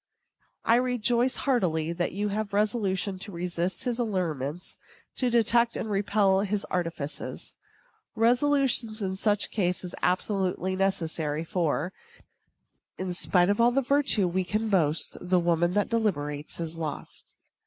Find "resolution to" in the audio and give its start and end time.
2.55-3.31